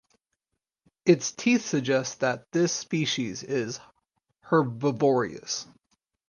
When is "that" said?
2.21-2.51